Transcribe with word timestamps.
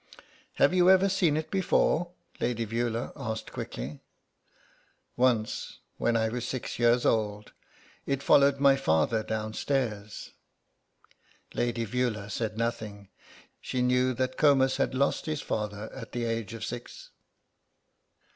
"Have 0.55 0.73
you 0.73 0.89
ever 0.89 1.07
seen 1.07 1.37
it 1.37 1.51
before?" 1.51 2.09
Lady 2.39 2.65
Veula 2.65 3.13
asked 3.15 3.51
quickly. 3.51 3.99
"Once, 5.15 5.77
when 5.97 6.17
I 6.17 6.27
was 6.27 6.47
six 6.47 6.79
years 6.79 7.05
old. 7.05 7.51
It 8.07 8.23
followed 8.23 8.59
my 8.59 8.75
father 8.77 9.21
downstairs." 9.21 10.31
Lady 11.53 11.85
Veula 11.85 12.31
said 12.31 12.57
nothing. 12.57 13.09
She 13.61 13.83
knew 13.83 14.15
that 14.15 14.37
Comus 14.37 14.77
had 14.77 14.95
lost 14.95 15.27
his 15.27 15.43
father 15.43 15.87
at 15.93 16.13
the 16.13 16.25
age 16.25 16.55
of 16.55 16.65
six. 16.65 17.11